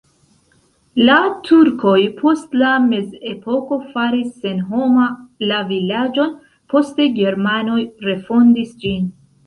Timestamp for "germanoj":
7.23-7.81